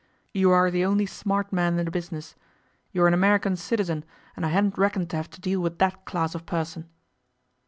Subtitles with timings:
[0.33, 2.33] You are the only smart man in the business.
[2.91, 4.03] You are an American citizen,
[4.35, 6.89] and I hadn't reckoned to have to deal with that class of person.